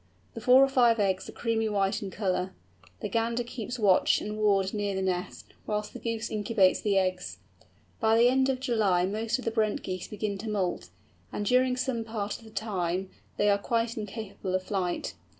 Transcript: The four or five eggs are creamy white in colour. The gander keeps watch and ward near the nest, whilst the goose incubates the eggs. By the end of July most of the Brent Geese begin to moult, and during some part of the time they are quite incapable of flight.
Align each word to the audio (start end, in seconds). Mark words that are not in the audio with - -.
The 0.33 0.41
four 0.41 0.63
or 0.63 0.67
five 0.67 0.97
eggs 0.99 1.29
are 1.29 1.31
creamy 1.31 1.69
white 1.69 2.01
in 2.01 2.09
colour. 2.09 2.53
The 3.01 3.07
gander 3.07 3.43
keeps 3.43 3.77
watch 3.77 4.19
and 4.19 4.35
ward 4.39 4.73
near 4.73 4.95
the 4.95 5.01
nest, 5.03 5.53
whilst 5.67 5.93
the 5.93 5.99
goose 5.99 6.31
incubates 6.31 6.81
the 6.81 6.97
eggs. 6.97 7.37
By 7.99 8.17
the 8.17 8.27
end 8.27 8.49
of 8.49 8.59
July 8.59 9.05
most 9.05 9.37
of 9.37 9.45
the 9.45 9.51
Brent 9.51 9.83
Geese 9.83 10.07
begin 10.07 10.39
to 10.39 10.49
moult, 10.49 10.89
and 11.31 11.45
during 11.45 11.77
some 11.77 12.03
part 12.03 12.39
of 12.39 12.45
the 12.45 12.49
time 12.49 13.11
they 13.37 13.47
are 13.47 13.59
quite 13.59 13.95
incapable 13.95 14.55
of 14.55 14.63
flight. 14.63 15.13